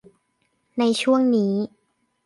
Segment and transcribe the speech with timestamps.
[0.79, 1.53] ในช่วงนี้